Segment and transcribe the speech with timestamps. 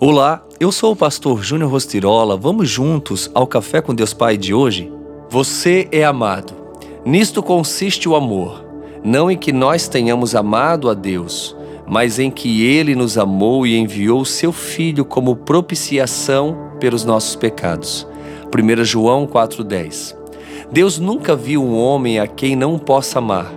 [0.00, 2.36] Olá, eu sou o pastor Júnior Rostirola.
[2.36, 4.92] Vamos juntos ao Café com Deus Pai de hoje?
[5.28, 6.54] Você é amado.
[7.04, 8.64] Nisto consiste o amor,
[9.02, 13.76] não em que nós tenhamos amado a Deus, mas em que ele nos amou e
[13.76, 18.06] enviou seu filho como propiciação pelos nossos pecados.
[18.54, 20.16] 1 João 4:10.
[20.70, 23.52] Deus nunca viu um homem a quem não possa amar.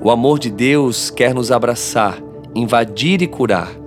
[0.00, 2.22] O amor de Deus quer nos abraçar,
[2.54, 3.79] invadir e curar.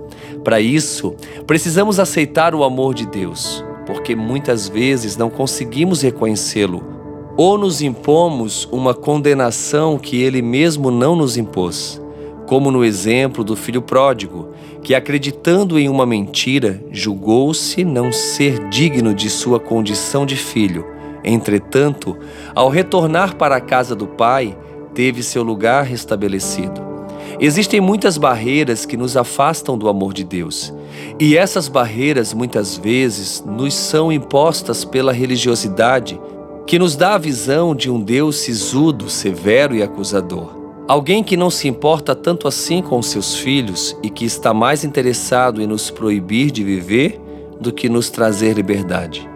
[0.44, 1.14] Para isso,
[1.46, 6.94] precisamos aceitar o amor de Deus, porque muitas vezes não conseguimos reconhecê-lo
[7.36, 12.00] ou nos impomos uma condenação que ele mesmo não nos impôs,
[12.46, 14.50] como no exemplo do filho pródigo,
[14.82, 20.86] que acreditando em uma mentira, julgou-se não ser digno de sua condição de filho.
[21.24, 22.16] Entretanto,
[22.54, 24.56] ao retornar para a casa do pai,
[24.94, 26.93] teve seu lugar restabelecido.
[27.40, 30.72] Existem muitas barreiras que nos afastam do amor de Deus.
[31.18, 36.20] E essas barreiras muitas vezes nos são impostas pela religiosidade,
[36.66, 40.64] que nos dá a visão de um Deus sisudo, severo e acusador.
[40.86, 45.62] Alguém que não se importa tanto assim com seus filhos e que está mais interessado
[45.62, 47.20] em nos proibir de viver
[47.60, 49.28] do que nos trazer liberdade.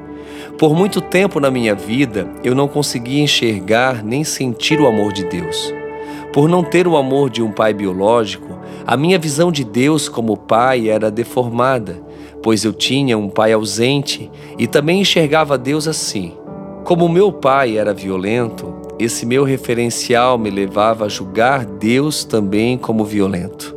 [0.58, 5.25] Por muito tempo na minha vida, eu não conseguia enxergar nem sentir o amor de
[5.25, 5.78] Deus.
[6.33, 10.37] Por não ter o amor de um pai biológico, a minha visão de Deus como
[10.37, 12.01] pai era deformada,
[12.43, 16.35] pois eu tinha um pai ausente e também enxergava Deus assim.
[16.85, 23.05] Como meu pai era violento, esse meu referencial me levava a julgar Deus também como
[23.05, 23.77] violento.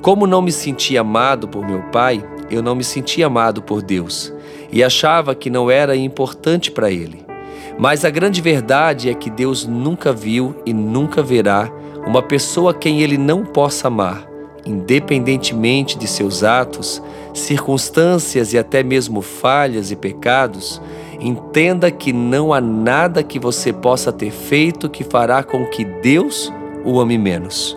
[0.00, 4.32] Como não me sentia amado por meu pai, eu não me sentia amado por Deus
[4.72, 7.27] e achava que não era importante para ele.
[7.78, 11.70] Mas a grande verdade é que Deus nunca viu e nunca verá
[12.04, 14.28] uma pessoa quem ele não possa amar,
[14.66, 17.00] independentemente de seus atos,
[17.32, 20.82] circunstâncias e até mesmo falhas e pecados.
[21.20, 26.52] Entenda que não há nada que você possa ter feito que fará com que Deus
[26.84, 27.76] o ame menos.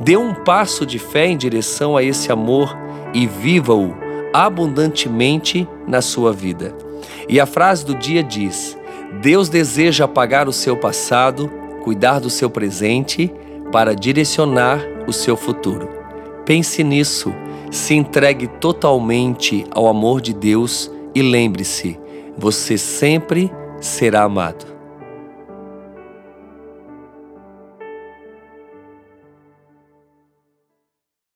[0.00, 2.76] Dê um passo de fé em direção a esse amor
[3.14, 3.94] e viva-o
[4.32, 6.74] abundantemente na sua vida.
[7.28, 8.77] E a frase do dia diz:
[9.20, 11.50] Deus deseja apagar o seu passado,
[11.82, 13.32] cuidar do seu presente
[13.72, 15.88] para direcionar o seu futuro.
[16.44, 17.34] Pense nisso,
[17.70, 21.98] se entregue totalmente ao amor de Deus e lembre-se:
[22.36, 24.67] você sempre será amado.